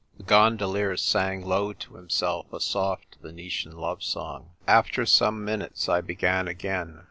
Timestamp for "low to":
1.45-1.93